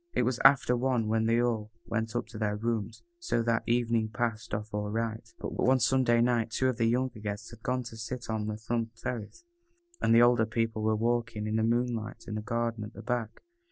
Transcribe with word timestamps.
It 0.13 0.23
was 0.23 0.39
after 0.43 0.75
one 0.75 1.07
when 1.09 1.27
they 1.27 1.39
all 1.39 1.69
went 1.85 2.15
up 2.15 2.25
to 2.29 2.39
their 2.39 2.55
rooms, 2.55 3.03
so 3.19 3.43
that 3.43 3.61
evening 3.67 4.09
passed 4.09 4.51
off 4.51 4.73
all 4.73 4.89
right. 4.89 5.31
But 5.37 5.49
on 5.49 5.79
Sunday 5.79 6.21
night 6.21 6.49
two 6.49 6.69
of 6.69 6.77
the 6.77 6.87
younger 6.87 7.19
guests 7.19 7.51
had 7.51 7.61
gone 7.61 7.83
to 7.83 7.97
sit 7.97 8.27
on 8.27 8.47
the 8.47 8.57
front 8.57 8.95
terrace, 8.95 9.45
and 10.01 10.11
the 10.15 10.23
older 10.23 10.47
people 10.47 10.81
were 10.81 10.95
walking, 10.95 11.45
in 11.45 11.57
the 11.57 11.61
moonlight, 11.63 12.23
in 12.27 12.33
the 12.33 12.41
garden 12.41 12.83
at 12.83 12.93
the 12.93 13.03
back. 13.03 13.43